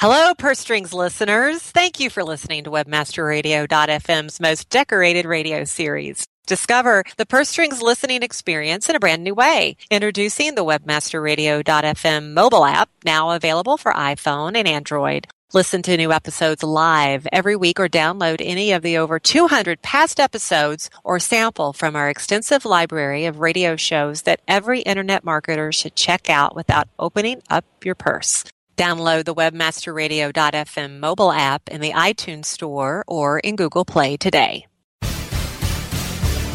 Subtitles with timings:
[0.00, 1.60] Hello, Purse Strings listeners.
[1.60, 6.24] Thank you for listening to WebmasterRadio.fm's most decorated radio series.
[6.46, 9.76] Discover the Purse Strings listening experience in a brand new way.
[9.90, 15.26] Introducing the WebmasterRadio.fm mobile app, now available for iPhone and Android.
[15.52, 20.20] Listen to new episodes live every week or download any of the over 200 past
[20.20, 25.96] episodes or sample from our extensive library of radio shows that every internet marketer should
[25.96, 28.44] check out without opening up your purse.
[28.78, 34.66] Download the webmasterradio.fm mobile app in the iTunes Store or in Google Play today.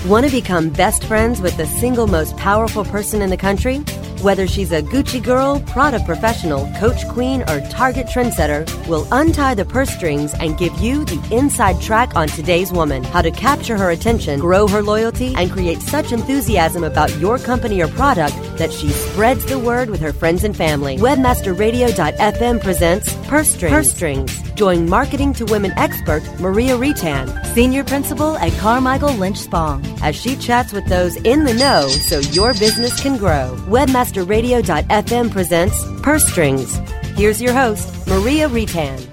[0.05, 3.79] Want to become best friends with the single most powerful person in the country?
[4.21, 9.65] Whether she's a Gucci girl, Prada professional, Coach queen, or Target trendsetter, we'll untie the
[9.65, 13.03] purse strings and give you the inside track on today's woman.
[13.03, 17.81] How to capture her attention, grow her loyalty, and create such enthusiasm about your company
[17.81, 20.97] or product that she spreads the word with her friends and family.
[20.97, 23.73] Webmasterradio.fm presents Purse Strings.
[23.73, 24.51] Purse Strings.
[24.53, 30.35] Join Marketing to Women expert Maria Reitan, Senior Principal at Carmichael Lynch Spong, as she
[30.35, 33.55] chats with those in the know so your business can grow.
[33.67, 36.75] Webmaster Radio.fm presents Purse Strings.
[37.15, 39.09] Here's your host, Maria Reitan.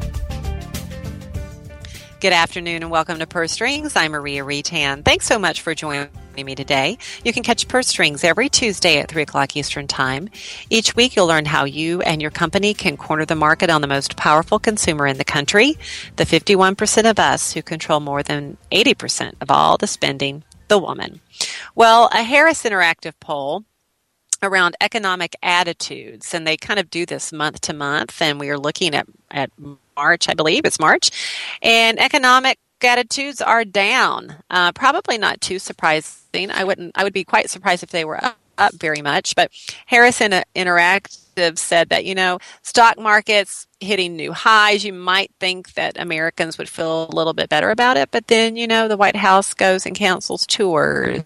[2.21, 3.97] Good afternoon and welcome to Purse Strings.
[3.97, 5.05] I'm Maria Reitan.
[5.05, 6.99] Thanks so much for joining me today.
[7.25, 10.29] You can catch Purse Strings every Tuesday at 3 o'clock Eastern Time.
[10.71, 13.87] Each week, you'll learn how you and your company can corner the market on the
[13.87, 15.77] most powerful consumer in the country,
[16.17, 21.21] the 51% of us who control more than 80% of all the spending, the woman.
[21.75, 23.65] Well, a Harris Interactive poll
[24.43, 28.23] around economic attitudes, and they kind of do this month to month.
[28.23, 29.51] And we are looking at at
[29.97, 31.11] March, I believe it's March,
[31.63, 34.37] and economic attitudes are down.
[34.51, 36.51] Uh, probably not too surprising.
[36.51, 36.93] I wouldn't.
[36.97, 39.37] I would be quite surprised if they were up, up very much.
[39.37, 39.51] But
[39.87, 44.85] Harrison Interactive said that you know stock markets hitting new highs.
[44.85, 48.57] You might think that Americans would feel a little bit better about it, but then
[48.57, 51.25] you know the White House goes and cancels tours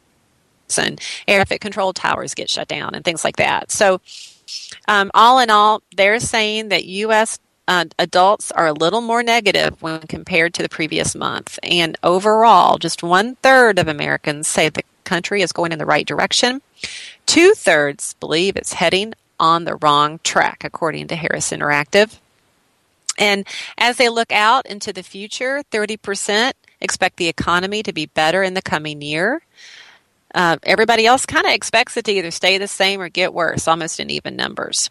[0.79, 3.71] and air traffic control towers get shut down and things like that.
[3.71, 4.01] So,
[4.89, 7.39] um, all in all, they're saying that U.S.
[7.67, 11.59] Uh, adults are a little more negative when compared to the previous month.
[11.63, 16.07] And overall, just one third of Americans say the country is going in the right
[16.07, 16.61] direction.
[17.27, 22.19] Two thirds believe it's heading on the wrong track, according to Harris Interactive.
[23.19, 23.47] And
[23.79, 28.55] as they look out into the future, 30% expect the economy to be better in
[28.55, 29.43] the coming year.
[30.35, 33.69] Uh, everybody else kind of expects it to either stay the same or get worse,
[33.69, 34.91] almost in even numbers.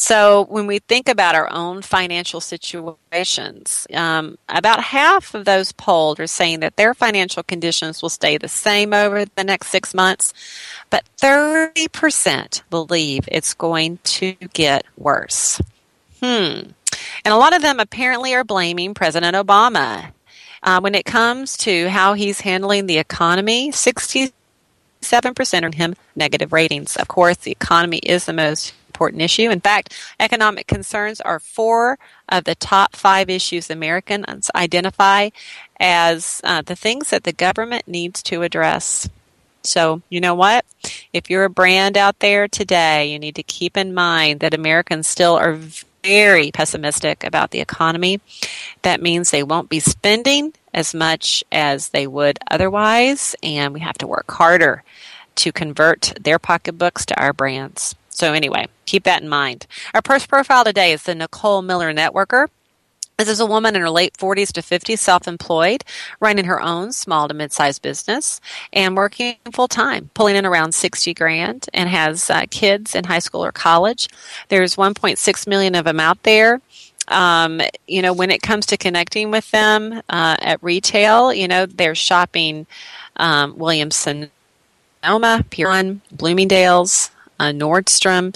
[0.00, 6.20] So, when we think about our own financial situations, um, about half of those polled
[6.20, 10.32] are saying that their financial conditions will stay the same over the next six months,
[10.88, 15.60] but 30% believe it's going to get worse.
[16.22, 16.70] Hmm.
[17.24, 20.12] And a lot of them apparently are blaming President Obama.
[20.62, 24.32] Uh, when it comes to how he's handling the economy, 60
[25.00, 26.96] 7% earn him negative ratings.
[26.96, 29.48] Of course, the economy is the most important issue.
[29.48, 35.30] In fact, economic concerns are four of the top five issues Americans identify
[35.78, 39.08] as uh, the things that the government needs to address.
[39.62, 40.64] So, you know what?
[41.12, 45.06] If you're a brand out there today, you need to keep in mind that Americans
[45.06, 45.56] still are
[46.02, 48.20] very pessimistic about the economy.
[48.82, 53.98] That means they won't be spending as much as they would otherwise, and we have
[53.98, 54.82] to work harder
[55.36, 57.94] to convert their pocketbooks to our brands.
[58.18, 59.68] So, anyway, keep that in mind.
[59.94, 62.48] Our first profile today is the Nicole Miller Networker.
[63.16, 65.84] This is a woman in her late 40s to 50s, self employed,
[66.18, 68.40] running her own small to mid sized business
[68.72, 73.20] and working full time, pulling in around 60 grand, and has uh, kids in high
[73.20, 74.08] school or college.
[74.48, 76.60] There's 1.6 million of them out there.
[77.06, 81.66] Um, you know, when it comes to connecting with them uh, at retail, you know,
[81.66, 82.66] they're shopping
[83.16, 88.34] um, Williams Sonoma, Pier Bloomingdale's, uh, Nordstrom,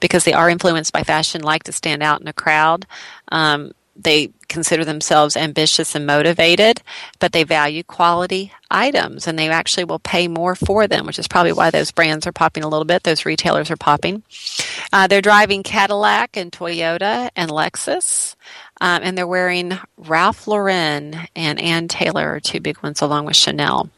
[0.00, 2.86] because they are influenced by fashion, like to stand out in a crowd.
[3.28, 6.82] Um, they consider themselves ambitious and motivated,
[7.18, 11.26] but they value quality items and they actually will pay more for them, which is
[11.26, 13.02] probably why those brands are popping a little bit.
[13.02, 14.22] Those retailers are popping.
[14.92, 18.36] Uh, they're driving Cadillac and Toyota and Lexus.
[18.82, 23.90] Um, and they're wearing Ralph Lauren and Ann Taylor, two big ones, along with Chanel.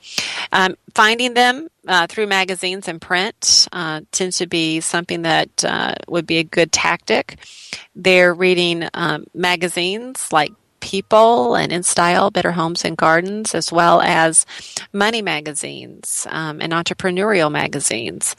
[0.51, 5.95] Um, finding them uh, through magazines and print uh, tends to be something that uh,
[6.09, 7.39] would be a good tactic.
[7.95, 10.42] They're reading um, magazines like
[10.83, 14.45] People and In Style, Better Homes and Gardens, as well as
[14.93, 18.37] money magazines um, and entrepreneurial magazines.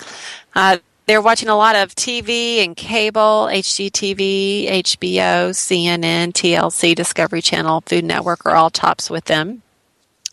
[0.54, 7.82] Uh, they're watching a lot of TV and cable, HGTV, HBO, CNN, TLC, Discovery Channel,
[7.88, 9.64] Food Network are all tops with them.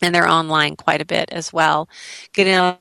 [0.01, 1.87] And they're online quite a bit as well,
[2.33, 2.77] getting a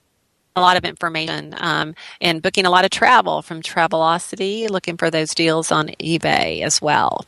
[0.56, 5.34] lot of information um, and booking a lot of travel from Travelocity, looking for those
[5.34, 7.24] deals on eBay as well.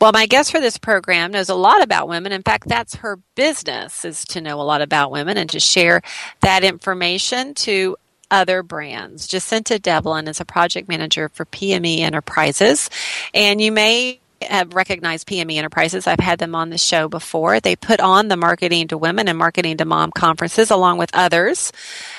[0.00, 2.32] Well, my guest for this program knows a lot about women.
[2.32, 6.02] In fact, that's her business is to know a lot about women and to share
[6.40, 7.96] that information to
[8.30, 9.26] other brands.
[9.26, 12.90] Jacinta Devlin is a project manager for PME Enterprises,
[13.34, 16.06] and you may have recognized PME Enterprises.
[16.06, 17.60] I've had them on the show before.
[17.60, 21.72] They put on the Marketing to Women and Marketing to Mom conferences along with others.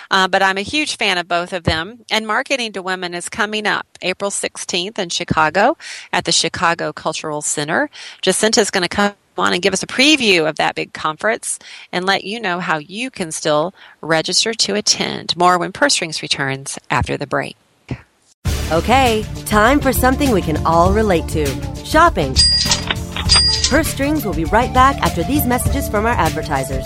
[0.10, 2.00] Uh, but I'm a huge fan of both of them.
[2.12, 5.78] And Marketing to Women is coming up April 16th in Chicago
[6.12, 7.90] at the Chicago Cultural Center.
[8.22, 11.60] Jacinta is going to come on and give us a preview of that big conference
[11.92, 15.38] and let you know how you can still register to attend.
[15.38, 17.56] More when Purse Strings returns after the break.
[18.70, 21.46] Okay, time for something we can all relate to
[21.86, 22.34] shopping.
[23.70, 26.86] Purse Strings will be right back after these messages from our advertisers.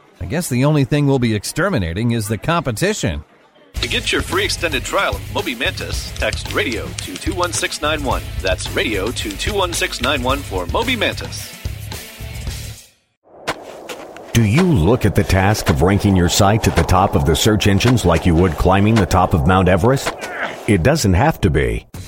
[0.21, 3.23] I guess the only thing we'll be exterminating is the competition.
[3.73, 8.21] To get your free extended trial of Moby Mantis, text radio to 21691.
[8.39, 11.57] That's radio to 21691 for Moby Mantis.
[14.33, 17.35] Do you look at the task of ranking your site at the top of the
[17.35, 20.13] search engines like you would climbing the top of Mount Everest?
[20.67, 21.87] It doesn't have to be.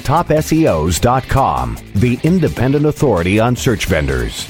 [0.00, 4.48] TopSEOs.com, the independent authority on search vendors.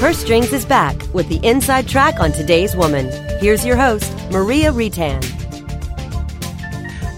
[0.00, 3.10] Purse Strings is back with the inside track on today's woman.
[3.40, 5.20] Here's your host, Maria Reitan.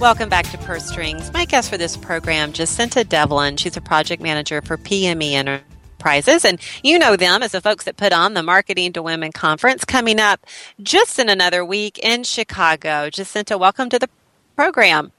[0.01, 1.31] Welcome back to Purse Strings.
[1.35, 3.59] My guest for this program, Jacinta Devlin.
[3.59, 7.99] She's a project manager for PME Enterprises, and you know them as the folks that
[7.99, 10.47] put on the Marketing to Women conference coming up
[10.83, 13.11] just in another week in Chicago.
[13.11, 14.09] Jacinta, welcome to the
[14.61, 15.11] program.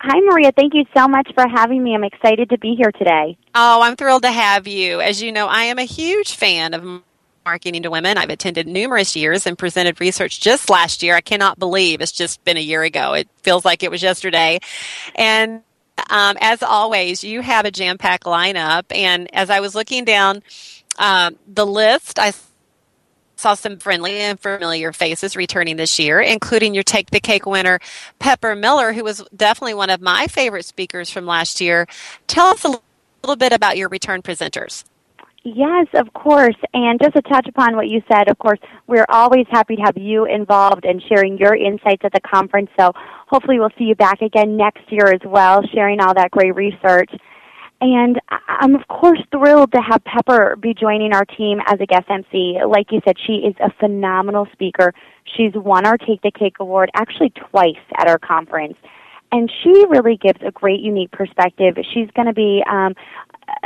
[0.00, 0.52] Hi, Maria.
[0.52, 1.92] Thank you so much for having me.
[1.96, 3.36] I'm excited to be here today.
[3.52, 5.00] Oh, I'm thrilled to have you.
[5.00, 7.02] As you know, I am a huge fan of
[7.44, 8.16] marketing to women.
[8.16, 11.16] I've attended numerous years and presented research just last year.
[11.16, 13.14] I cannot believe it's just been a year ago.
[13.14, 14.60] It feels like it was yesterday.
[15.16, 15.62] And
[16.08, 18.84] um, as always, you have a jam packed lineup.
[18.90, 20.44] And as I was looking down
[20.96, 22.30] um, the list, I
[23.36, 27.78] saw some friendly and familiar faces returning this year, including your Take the Cake winner,
[28.18, 31.86] Pepper Miller, who was definitely one of my favorite speakers from last year.
[32.26, 32.80] Tell us a
[33.22, 34.84] little bit about your return presenters.
[35.44, 36.56] Yes, of course.
[36.74, 39.96] And just to touch upon what you said, of course, we're always happy to have
[39.96, 42.68] you involved and sharing your insights at the conference.
[42.76, 42.90] So
[43.28, 47.12] hopefully we'll see you back again next year as well, sharing all that great research.
[47.80, 52.06] And I'm of course thrilled to have Pepper be joining our team as a guest
[52.08, 52.58] MC.
[52.66, 54.94] Like you said, she is a phenomenal speaker.
[55.36, 58.76] She's won our Take the Cake award actually twice at our conference.
[59.32, 61.74] And she really gives a great unique perspective.
[61.92, 62.94] She's going to be um,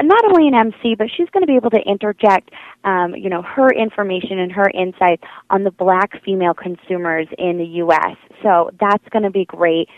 [0.03, 2.51] not only an MC, but she's going to be able to interject,
[2.85, 7.65] um, you know, her information and her insights on the black female consumers in the
[7.65, 8.17] U.S.
[8.43, 9.89] So that's going to be great.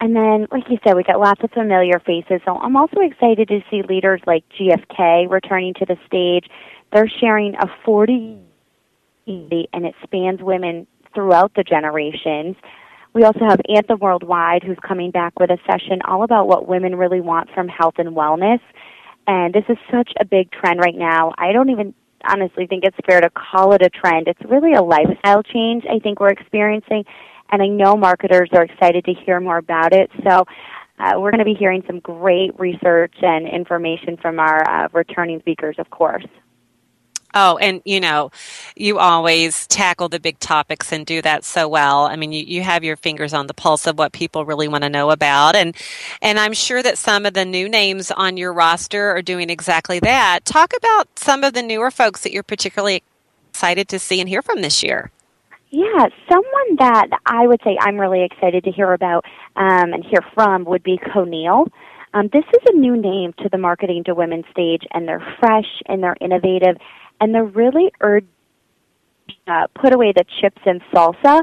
[0.00, 2.40] And then, like you said, we got lots of familiar faces.
[2.44, 6.50] So I'm also excited to see leaders like GFK returning to the stage.
[6.92, 8.38] They're sharing a 40
[9.26, 12.56] and it spans women throughout the generations.
[13.12, 16.94] We also have Anthem Worldwide, who's coming back with a session all about what women
[16.96, 18.60] really want from health and wellness.
[19.26, 21.32] And this is such a big trend right now.
[21.38, 21.94] I don't even
[22.28, 24.28] honestly think it's fair to call it a trend.
[24.28, 27.04] It's really a lifestyle change I think we're experiencing
[27.50, 30.10] and I know marketers are excited to hear more about it.
[30.24, 30.44] So
[30.98, 35.40] uh, we're going to be hearing some great research and information from our uh, returning
[35.40, 36.24] speakers, of course.
[37.38, 38.30] Oh, and you know,
[38.76, 42.06] you always tackle the big topics and do that so well.
[42.06, 44.84] I mean, you, you have your fingers on the pulse of what people really want
[44.84, 45.54] to know about.
[45.54, 45.76] And,
[46.22, 50.00] and I'm sure that some of the new names on your roster are doing exactly
[50.00, 50.46] that.
[50.46, 53.02] Talk about some of the newer folks that you're particularly
[53.50, 55.10] excited to see and hear from this year.
[55.70, 59.24] Yeah, someone that I would say I'm really excited to hear about
[59.56, 61.66] um, and hear from would be Conill.
[62.14, 65.82] Um, this is a new name to the marketing to women stage, and they're fresh
[65.86, 66.76] and they're innovative,
[67.20, 68.26] and they're really urged
[69.48, 71.42] uh, put away the chips and salsa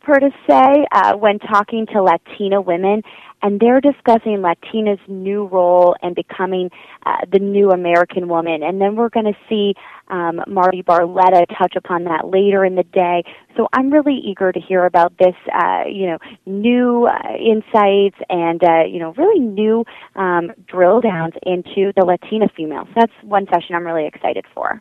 [0.00, 3.02] per say uh, when talking to Latina women,
[3.44, 6.70] and they're discussing Latina's new role and becoming
[7.04, 8.62] uh, the new American woman.
[8.62, 9.74] And then we're going to see
[10.08, 13.22] um, Marty Barletta touch upon that later in the day.
[13.54, 18.64] So I'm really eager to hear about this, uh, you know, new uh, insights and
[18.64, 19.84] uh, you know, really new
[20.16, 22.88] um, drill downs into the Latina females.
[22.96, 24.80] That's one session I'm really excited for.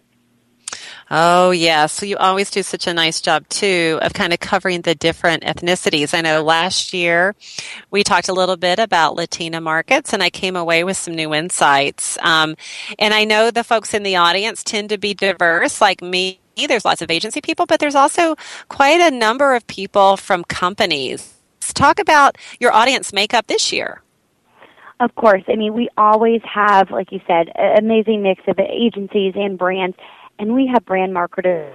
[1.15, 1.86] Oh, yeah.
[1.86, 5.43] So you always do such a nice job, too, of kind of covering the different
[5.43, 6.12] ethnicities.
[6.12, 7.36] I know last year
[7.91, 11.32] we talked a little bit about Latina markets, and I came away with some new
[11.36, 12.17] insights.
[12.24, 12.55] Um,
[12.98, 16.39] and I know the folks in the audience tend to be diverse, like me.
[16.55, 18.36] There's lots of agency people, but there's also
[18.70, 21.36] quite a number of people from companies.
[21.75, 24.01] Talk about your audience makeup this year.
[25.00, 25.43] Of course.
[25.48, 29.96] I mean, we always have, like you said, an amazing mix of agencies and brands
[30.40, 31.74] and we have brand marketers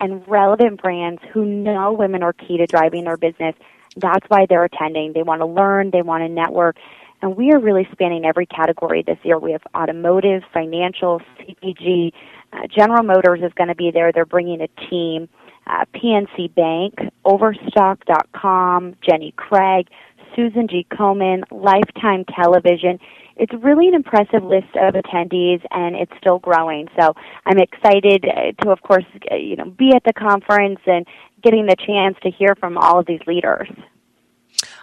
[0.00, 3.54] and relevant brands who know women are key to driving their business.
[3.96, 5.12] That's why they're attending.
[5.12, 6.76] They want to learn, they want to network.
[7.20, 9.38] And we are really spanning every category this year.
[9.38, 12.12] We have automotive, financial, CPG.
[12.52, 14.10] Uh, General Motors is going to be there.
[14.12, 15.28] They're bringing a team.
[15.64, 19.86] Uh, PNC Bank, Overstock.com, Jenny Craig,
[20.34, 20.84] Susan G.
[20.90, 22.98] Komen, Lifetime Television
[23.36, 26.88] it's really an impressive list of attendees and it's still growing.
[26.98, 27.14] So
[27.46, 31.06] I'm excited uh, to, of course, uh, you know, be at the conference and
[31.42, 33.68] getting the chance to hear from all of these leaders.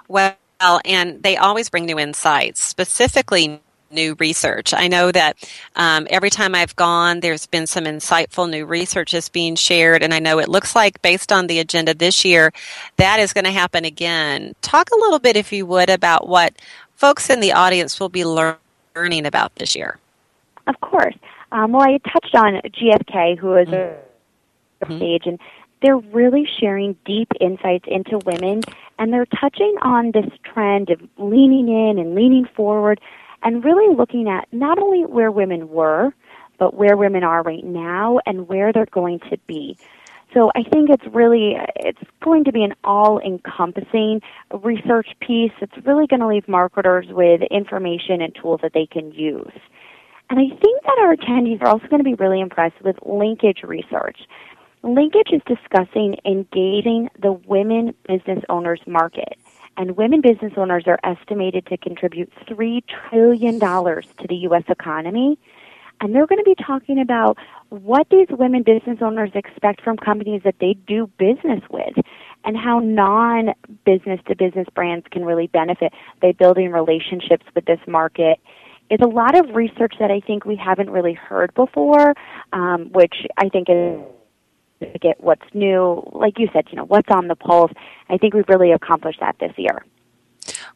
[0.08, 0.36] Well,
[0.84, 4.74] and they always bring new insights, specifically new research.
[4.74, 5.38] I know that
[5.76, 10.14] um, every time I've gone, there's been some insightful new research that's being shared, and
[10.14, 12.52] I know it looks like, based on the agenda this year,
[12.98, 14.54] that is going to happen again.
[14.62, 16.54] Talk a little bit, if you would, about what
[17.00, 19.98] folks in the audience will be learning about this year?
[20.68, 21.16] Of course.
[21.54, 23.96] Um, well, I touched on GFK, who is a
[24.84, 24.98] mm-hmm.
[24.98, 25.40] stage, and
[25.82, 28.62] they're really sharing deep insights into women,
[29.00, 33.00] and they're touching on this trend of leaning in and leaning forward,
[33.44, 36.14] and really looking at not only where women were,
[36.58, 39.78] but where women are right now and where they're going to be.
[40.34, 44.22] So I think it's really it's going to be an all-encompassing
[44.64, 45.52] research piece.
[45.60, 49.52] It's really going to leave marketers with information and tools that they can use.
[50.30, 53.64] And I think that our attendees are also going to be really impressed with linkage
[53.64, 54.20] research.
[54.84, 59.38] Linkage is discussing engaging the women business owners market.
[59.78, 64.64] And women business owners are estimated to contribute $3 trillion to the U.S.
[64.68, 65.40] economy.
[66.02, 67.38] And they're going to be talking about
[67.70, 71.94] what these women business owners expect from companies that they do business with
[72.46, 73.54] and how non
[73.86, 78.40] business to business brands can really benefit by building relationships with this market
[78.90, 82.14] It's a lot of research that I think we haven't really heard before,
[82.54, 84.00] um, which I think is
[85.02, 86.08] get what's new.
[86.14, 87.72] Like you said, you know, what's on the pulse.
[88.10, 89.86] I think we've really accomplished that this year.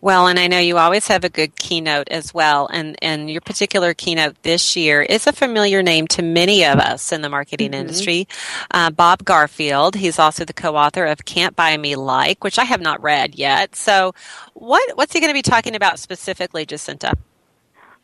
[0.04, 3.40] Well, and I know you always have a good keynote as well, and and your
[3.40, 7.72] particular keynote this year is a familiar name to many of us in the marketing
[7.72, 7.80] mm-hmm.
[7.80, 8.28] industry.
[8.70, 12.82] Uh, Bob Garfield, he's also the co-author of "Can't Buy Me Like," which I have
[12.82, 13.78] not read yet.
[13.78, 14.14] So,
[14.56, 17.14] what what's he going to be talking about specifically, Jacinta?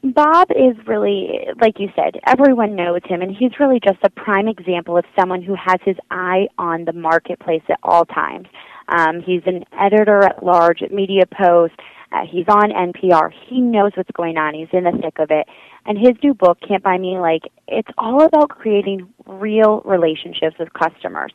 [0.01, 4.47] Bob is really, like you said, everyone knows him, and he's really just a prime
[4.47, 8.47] example of someone who has his eye on the marketplace at all times.
[8.89, 11.75] Um, he's an editor at large at Media Post.
[12.11, 13.31] Uh, he's on NPR.
[13.47, 14.55] He knows what's going on.
[14.55, 15.47] He's in the thick of it.
[15.85, 20.73] And his new book, Can't Buy Me Like, it's all about creating real relationships with
[20.73, 21.31] customers.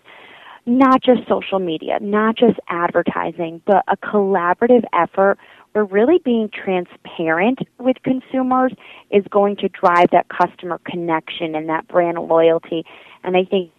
[0.67, 5.39] not just social media, not just advertising, but a collaborative effort
[5.73, 8.73] where really being transparent with consumers
[9.11, 12.85] is going to drive that customer connection and that brand loyalty.
[13.23, 13.71] And I think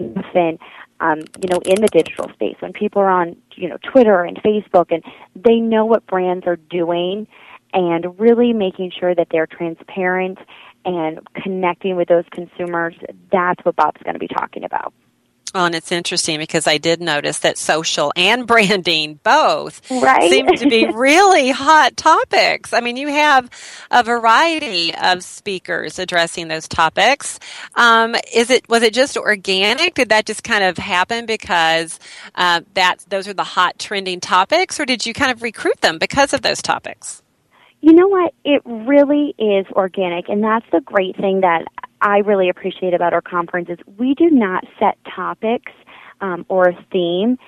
[0.00, 0.58] often,
[1.00, 4.36] um, you know, in the digital space, when people are on, you know, Twitter and
[4.42, 5.02] Facebook and
[5.34, 7.26] they know what brands are doing
[7.72, 10.38] and really making sure that they're transparent
[10.84, 12.94] and connecting with those consumers,
[13.30, 14.92] that's what Bob's going to be talking about.
[15.54, 20.30] Well, and it's interesting because I did notice that social and branding both right?
[20.30, 22.72] seem to be really hot topics.
[22.72, 23.50] I mean, you have
[23.90, 27.38] a variety of speakers addressing those topics.
[27.74, 29.94] Um, is it was it just organic?
[29.94, 31.98] Did that just kind of happen because
[32.34, 35.98] uh, that those are the hot trending topics, or did you kind of recruit them
[35.98, 37.22] because of those topics?
[37.80, 38.34] You know what?
[38.44, 41.64] It really is organic, and that's the great thing that
[42.00, 45.72] I really appreciate about our conference is we do not set topics
[46.20, 47.38] um, or a theme.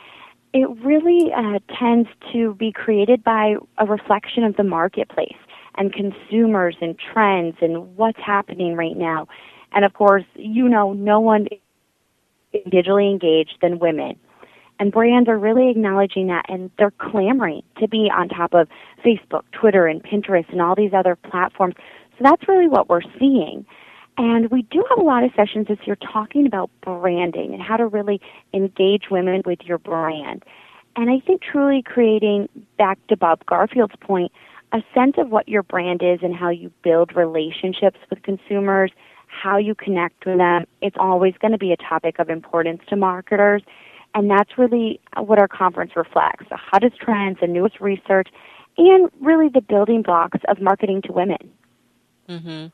[0.52, 5.36] It really uh, tends to be created by a reflection of the marketplace
[5.76, 9.28] and consumers and trends and what's happening right now.
[9.72, 11.46] And of course, you know, no one
[12.52, 14.16] is digitally engaged than women.
[14.80, 18.66] And brands are really acknowledging that and they're clamoring to be on top of
[19.04, 21.74] Facebook, Twitter, and Pinterest and all these other platforms.
[22.18, 23.66] So that's really what we're seeing.
[24.22, 27.78] And we do have a lot of sessions this year talking about branding and how
[27.78, 28.20] to really
[28.52, 30.42] engage women with your brand.
[30.94, 32.46] And I think truly creating,
[32.76, 34.30] back to Bob Garfield's point,
[34.72, 38.90] a sense of what your brand is and how you build relationships with consumers,
[39.26, 40.66] how you connect with them.
[40.82, 43.62] It's always going to be a topic of importance to marketers.
[44.14, 48.28] And that's really what our conference reflects the hottest trends, the newest research,
[48.76, 51.50] and really the building blocks of marketing to women.
[52.30, 52.66] Mm-hmm.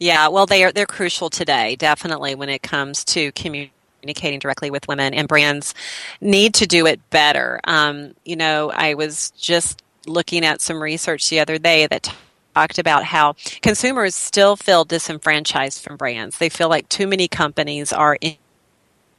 [0.00, 4.88] Yeah, well, they are they're crucial today, definitely when it comes to communicating directly with
[4.88, 5.74] women, and brands
[6.20, 7.60] need to do it better.
[7.64, 12.12] Um, you know, I was just looking at some research the other day that
[12.54, 16.38] talked about how consumers still feel disenfranchised from brands.
[16.38, 18.36] They feel like too many companies are in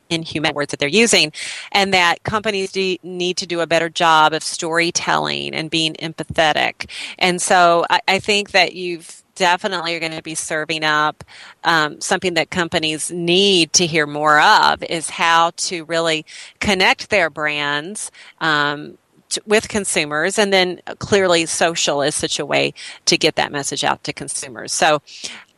[0.10, 1.32] inhuman words that they're using,
[1.72, 6.90] and that companies do, need to do a better job of storytelling and being empathetic.
[7.18, 11.24] And so I, I think that you've definitely are going to be serving up
[11.64, 16.26] um, something that companies need to hear more of is how to really
[16.60, 18.98] connect their brands um,
[19.46, 22.74] with consumers and then clearly social is such a way
[23.06, 25.02] to get that message out to consumers so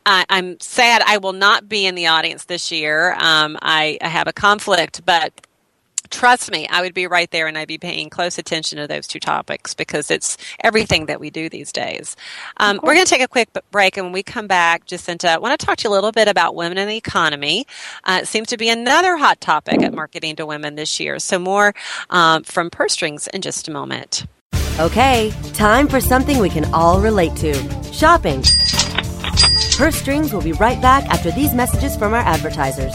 [0.06, 3.12] I, am sad I will not be in the audience this year.
[3.18, 5.46] Um, I, I, have a conflict, but
[6.10, 9.06] trust me, I would be right there and I'd be paying close attention to those
[9.06, 12.16] two topics because it's everything that we do these days.
[12.58, 15.38] Um, we're going to take a quick break, and when we come back, Jacinta, I
[15.38, 17.66] want to talk to you a little bit about women in the economy.
[18.04, 21.18] Uh, it seems to be another hot topic at Marketing to Women this year.
[21.18, 21.74] So, more
[22.10, 24.26] um, from Purse Strings in just a moment.
[24.78, 27.54] Okay, time for something we can all relate to
[27.92, 28.42] shopping.
[29.76, 32.94] Purse Strings will be right back after these messages from our advertisers.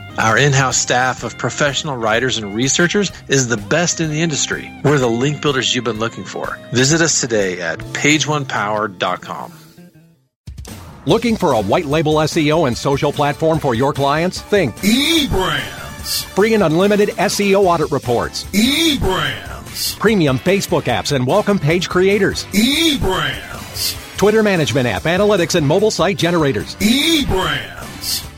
[0.17, 4.71] Our in house staff of professional writers and researchers is the best in the industry.
[4.83, 6.59] We're the link builders you've been looking for.
[6.73, 9.53] Visit us today at pageonepower.com.
[11.07, 14.41] Looking for a white label SEO and social platform for your clients?
[14.41, 16.25] Think eBrands.
[16.25, 18.43] Free and unlimited SEO audit reports.
[18.51, 19.97] eBrands.
[19.97, 22.45] Premium Facebook apps and welcome page creators.
[22.47, 23.97] eBrands.
[24.17, 26.75] Twitter management app, analytics, and mobile site generators.
[26.75, 28.30] eBrands.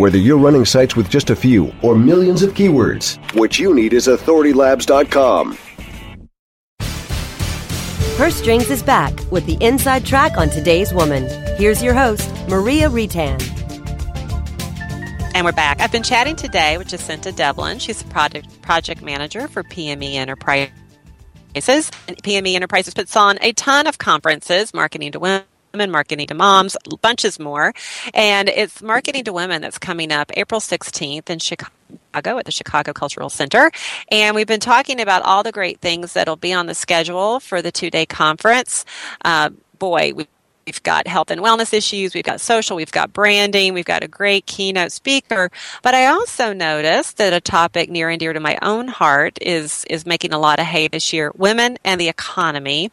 [0.00, 3.92] Whether you're running sites with just a few or millions of keywords, what you need
[3.92, 5.58] is authoritylabs.com.
[8.16, 11.28] Her Strings is back with the inside track on today's woman.
[11.58, 13.42] Here's your host, Maria Reitan.
[15.34, 15.82] And we're back.
[15.82, 17.78] I've been chatting today with Jacinta Devlin.
[17.78, 20.70] She's a project project manager for PME Enterprises.
[21.52, 26.76] PME Enterprises puts on a ton of conferences, marketing to women women, marketing to moms,
[27.00, 27.72] bunches more.
[28.14, 31.70] And it's marketing to women that's coming up April 16th in Chicago.
[32.12, 33.70] at the Chicago Cultural Center.
[34.10, 37.62] And we've been talking about all the great things that'll be on the schedule for
[37.62, 38.84] the two day conference.
[39.24, 40.26] Uh, boy, we
[40.70, 44.08] We've got health and wellness issues, we've got social, we've got branding, we've got a
[44.08, 45.50] great keynote speaker.
[45.82, 49.84] But I also noticed that a topic near and dear to my own heart is
[49.90, 52.92] is making a lot of hay this year, women and the economy.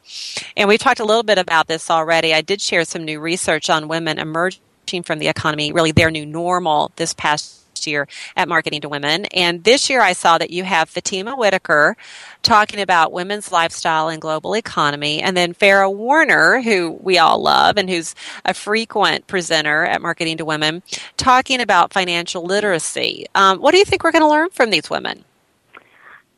[0.57, 2.33] And we talked a little bit about this already.
[2.33, 6.25] I did share some new research on women emerging from the economy, really their new
[6.25, 7.56] normal this past
[7.87, 9.25] year at Marketing to Women.
[9.25, 11.95] And this year I saw that you have Fatima Whitaker
[12.43, 17.77] talking about women's lifestyle and global economy, and then Fara Warner, who we all love
[17.77, 18.13] and who's
[18.45, 20.83] a frequent presenter at Marketing to Women,
[21.17, 23.25] talking about financial literacy.
[23.35, 25.23] Um, what do you think we're going to learn from these women?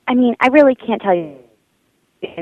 [0.08, 1.38] I mean, I really can't tell you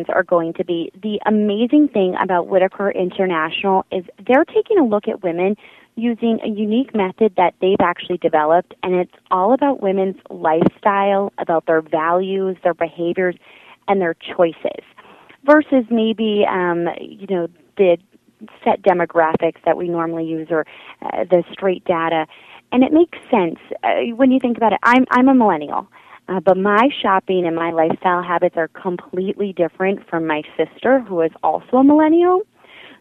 [0.09, 0.91] are going to be.
[1.01, 5.55] The amazing thing about Whitaker International is they're taking a look at women
[5.97, 11.65] using a unique method that they've actually developed, and it's all about women's lifestyle, about
[11.65, 13.35] their values, their behaviors,
[13.87, 14.83] and their choices,
[15.45, 17.97] versus maybe um, you know the
[18.63, 20.65] set demographics that we normally use or
[21.01, 22.27] uh, the straight data.
[22.71, 24.79] And it makes sense uh, when you think about it.
[24.83, 25.87] I'm I'm a millennial.
[26.29, 31.21] Uh, but my shopping and my lifestyle habits are completely different from my sister, who
[31.21, 32.41] is also a millennial.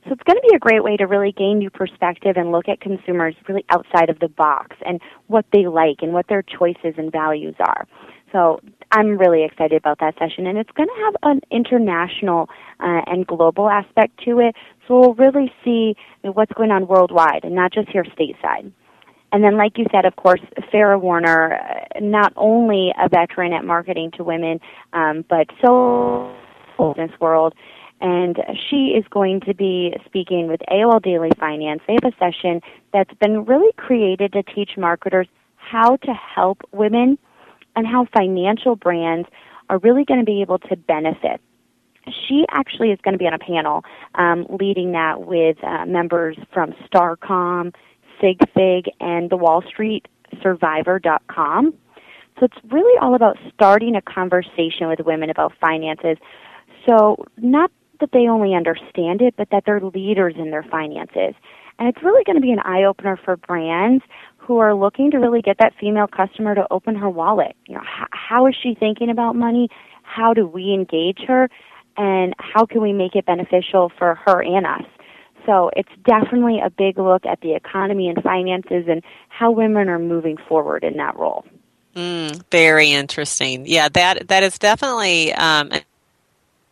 [0.06, 2.68] So it's going to be a great way to really gain new perspective and look
[2.68, 6.94] at consumers really outside of the box and what they like and what their choices
[6.96, 7.88] and values are.
[8.30, 8.60] So
[8.92, 13.26] I'm really excited about that session, and it's going to have an international uh, and
[13.26, 14.54] global aspect to it.
[14.86, 18.70] So we'll really see what's going on worldwide and not just here stateside.
[19.32, 20.40] And then, like you said, of course,
[20.70, 24.60] Fara Warner, uh, not only a veteran at marketing to women,
[24.92, 26.32] um, but so
[26.78, 27.54] in this world
[28.00, 28.36] and
[28.68, 31.82] she is going to be speaking with AOL Daily Finance.
[31.86, 32.60] They have a session
[32.92, 37.18] that's been really created to teach marketers how to help women
[37.74, 39.28] and how financial brands
[39.68, 41.40] are really going to be able to benefit.
[42.28, 43.82] She actually is going to be on a panel
[44.14, 47.74] um, leading that with uh, members from Starcom,
[48.22, 50.06] SigFig, and the Wall Street
[50.42, 51.74] Survivor.com.
[52.38, 56.18] So it's really all about starting a conversation with women about finances.
[56.86, 61.34] So not that they only understand it, but that they're leaders in their finances.
[61.78, 64.02] And it's really going to be an eye opener for brands
[64.38, 67.54] who are looking to really get that female customer to open her wallet.
[67.66, 69.68] You know, how, is she thinking about money?
[70.02, 71.50] How do we engage her?
[71.96, 74.84] And how can we make it beneficial for her and us?
[75.44, 79.98] So it's definitely a big look at the economy and finances and how women are
[79.98, 81.44] moving forward in that role.
[81.94, 83.64] Mm, very interesting.
[83.66, 85.70] Yeah, that that is definitely um,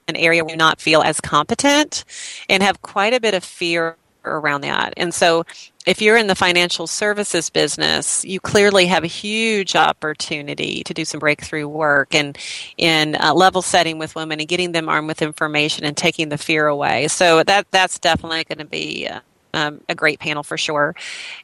[0.08, 2.04] an area where you not feel as competent
[2.48, 4.94] and have quite a bit of fear around that.
[4.96, 5.44] And so
[5.86, 11.04] if you're in the financial services business, you clearly have a huge opportunity to do
[11.04, 12.38] some breakthrough work and
[12.78, 16.38] in uh, level setting with women and getting them armed with information and taking the
[16.38, 17.08] fear away.
[17.08, 19.20] So that that's definitely going to be uh,
[19.54, 20.94] um, a great panel for sure.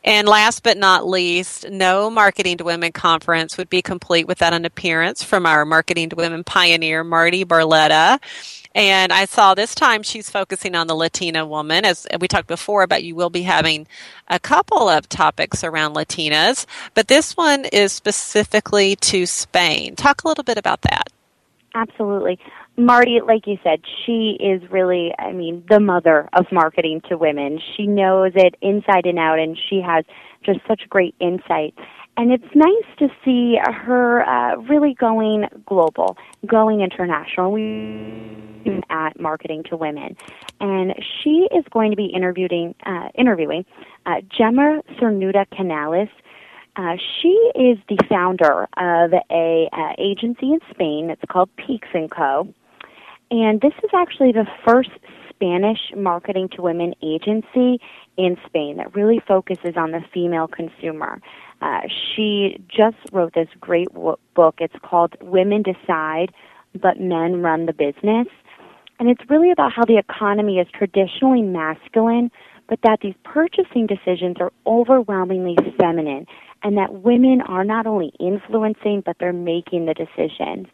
[0.05, 4.65] And last but not least, no Marketing to Women conference would be complete without an
[4.65, 8.19] appearance from our Marketing to Women pioneer, Marty Barletta.
[8.75, 11.85] And I saw this time she's focusing on the Latina woman.
[11.85, 13.87] As we talked before about, you will be having
[14.29, 19.97] a couple of topics around Latinas, but this one is specifically to Spain.
[19.97, 21.09] Talk a little bit about that.
[21.75, 22.39] Absolutely.
[22.85, 27.61] Marty, like you said, she is really, I mean, the mother of marketing to women.
[27.77, 30.05] She knows it inside and out, and she has
[30.45, 31.75] just such great insight.
[32.17, 36.17] And it's nice to see her uh, really going global,
[36.47, 37.57] going international.
[38.91, 40.19] At marketing to women,
[40.61, 43.65] and she is going to be interviewing uh, interviewing
[44.05, 46.11] uh, Gemma Cernuda Canales.
[46.77, 51.09] Uh, she is the founder of a uh, agency in Spain.
[51.09, 52.53] It's called Peix and Co.
[53.31, 54.91] And this is actually the first
[55.29, 57.81] Spanish marketing to women agency
[58.17, 61.21] in Spain that really focuses on the female consumer.
[61.63, 64.57] Uh, she just wrote this great w- book.
[64.59, 66.33] It's called Women Decide,
[66.81, 68.27] but Men Run the Business.
[68.99, 72.31] And it's really about how the economy is traditionally masculine,
[72.69, 76.27] but that these purchasing decisions are overwhelmingly feminine,
[76.63, 80.67] and that women are not only influencing, but they're making the decisions.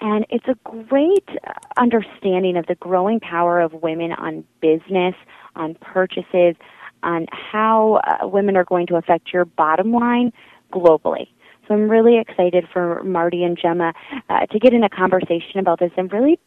[0.00, 1.28] And it's a great
[1.76, 5.14] understanding of the growing power of women on business,
[5.54, 6.54] on purchases,
[7.02, 10.32] on how uh, women are going to affect your bottom line
[10.72, 11.28] globally.
[11.66, 13.92] So I'm really excited for Marty and Gemma
[14.28, 16.38] uh, to get in a conversation about this and really,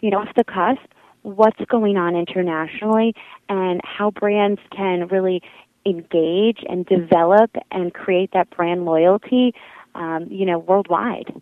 [0.00, 0.80] you know, off the cusp,
[1.22, 3.14] what's going on internationally
[3.48, 5.42] and how brands can really
[5.84, 9.54] engage and develop and create that brand loyalty,
[9.94, 11.32] um, you know, worldwide.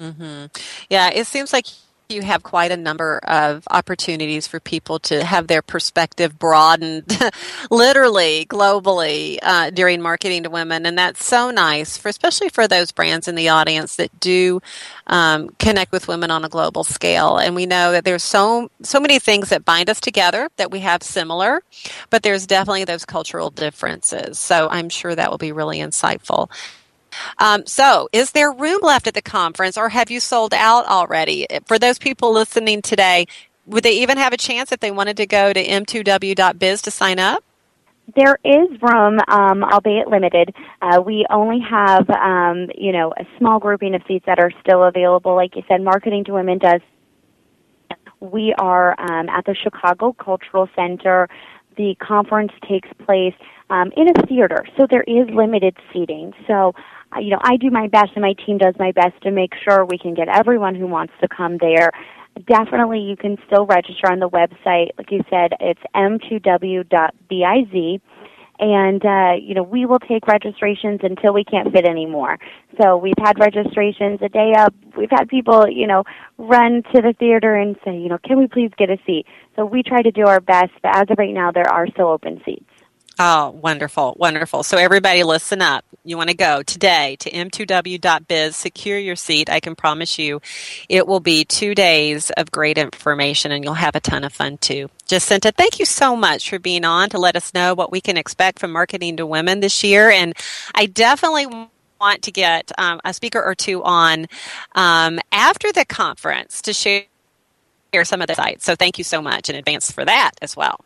[0.00, 0.46] Mm-hmm.
[0.90, 1.66] Yeah, it seems like
[2.08, 7.04] you have quite a number of opportunities for people to have their perspective broadened
[7.70, 12.92] literally globally uh, during marketing to women and that's so nice for especially for those
[12.92, 14.60] brands in the audience that do
[15.08, 17.38] um, connect with women on a global scale.
[17.38, 20.80] And we know that there's so so many things that bind us together that we
[20.80, 21.62] have similar
[22.10, 24.38] but there's definitely those cultural differences.
[24.38, 26.50] So i'm sure that will be really insightful
[27.38, 31.46] um, so, is there room left at the conference, or have you sold out already?
[31.66, 33.26] For those people listening today,
[33.66, 37.18] would they even have a chance if they wanted to go to m2w.biz to sign
[37.18, 37.42] up?
[38.14, 40.54] There is room, um, albeit limited.
[40.80, 44.84] Uh, we only have, um, you know, a small grouping of seats that are still
[44.84, 45.34] available.
[45.34, 46.80] Like you said, Marketing to Women does.
[48.20, 51.28] We are um, at the Chicago Cultural Center.
[51.76, 53.34] The conference takes place
[53.70, 56.32] um, in a theater, so there is limited seating.
[56.46, 56.74] So
[57.20, 59.84] you know, I do my best and my team does my best to make sure
[59.84, 61.90] we can get everyone who wants to come there.
[62.46, 64.90] Definitely, you can still register on the website.
[64.98, 66.90] Like you said, it's m2w.biz.
[68.58, 72.38] And, uh, you know, we will take registrations until we can't fit anymore.
[72.80, 74.74] So we've had registrations a day up.
[74.96, 76.04] We've had people, you know,
[76.38, 79.26] run to the theater and say, you know, can we please get a seat?
[79.56, 82.08] So we try to do our best, but as of right now, there are still
[82.08, 82.64] open seats.
[83.18, 84.62] Oh, wonderful, wonderful.
[84.62, 85.86] So everybody listen up.
[86.04, 89.50] You want to go today to m2w.biz, secure your seat.
[89.50, 90.42] I can promise you
[90.90, 94.58] it will be two days of great information and you'll have a ton of fun
[94.58, 94.90] too.
[95.06, 98.18] Jacinta, thank you so much for being on to let us know what we can
[98.18, 100.10] expect from marketing to women this year.
[100.10, 100.34] And
[100.74, 101.46] I definitely
[101.98, 104.26] want to get um, a speaker or two on
[104.74, 107.06] um, after the conference to share
[108.04, 108.66] some of the sites.
[108.66, 110.84] So thank you so much in advance for that as well.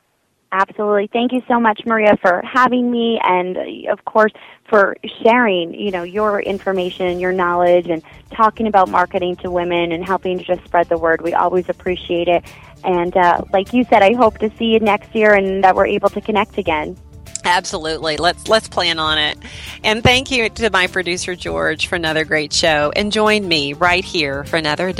[0.52, 1.08] Absolutely.
[1.12, 3.56] Thank you so much, Maria, for having me and,
[3.88, 4.32] of course,
[4.68, 10.04] for sharing, you know, your information your knowledge and talking about marketing to women and
[10.04, 11.22] helping to just spread the word.
[11.22, 12.44] We always appreciate it.
[12.82, 15.86] And uh, like you said, I hope to see you next year and that we're
[15.86, 16.96] able to connect again.
[17.44, 18.16] Absolutely.
[18.16, 19.38] Let's let's plan on it.
[19.82, 22.92] And thank you to my producer George for another great show.
[22.94, 24.92] And join me right here for another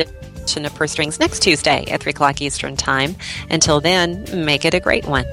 [0.64, 3.16] of Purse Strings next Tuesday at 3 o'clock Eastern Time.
[3.50, 5.26] Until then, make it a great one.